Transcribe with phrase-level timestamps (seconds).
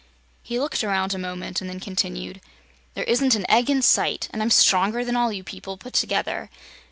[0.41, 2.41] He looked around a moment, and then continued:
[2.95, 5.93] "There isn't an egg in sight, and I'm stronger than all of you people put
[5.93, 6.49] together!